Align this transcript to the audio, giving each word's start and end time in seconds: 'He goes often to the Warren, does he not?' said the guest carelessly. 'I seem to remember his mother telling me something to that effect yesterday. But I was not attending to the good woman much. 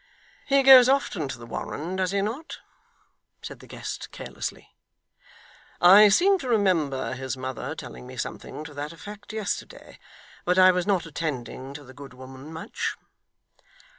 'He 0.47 0.63
goes 0.63 0.89
often 0.89 1.27
to 1.27 1.37
the 1.37 1.45
Warren, 1.45 1.97
does 1.97 2.09
he 2.09 2.23
not?' 2.23 2.57
said 3.43 3.59
the 3.59 3.67
guest 3.67 4.09
carelessly. 4.11 4.73
'I 5.79 6.09
seem 6.09 6.39
to 6.39 6.49
remember 6.49 7.13
his 7.13 7.37
mother 7.37 7.75
telling 7.75 8.07
me 8.07 8.17
something 8.17 8.63
to 8.63 8.73
that 8.73 8.93
effect 8.93 9.31
yesterday. 9.31 9.99
But 10.43 10.57
I 10.57 10.71
was 10.71 10.87
not 10.87 11.05
attending 11.05 11.75
to 11.75 11.83
the 11.83 11.93
good 11.93 12.15
woman 12.15 12.51
much. 12.51 12.95